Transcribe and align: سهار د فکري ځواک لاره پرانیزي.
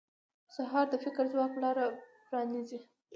سهار 0.55 0.85
د 0.91 0.95
فکري 1.03 1.29
ځواک 1.33 1.53
لاره 1.63 1.85
پرانیزي. 2.25 2.79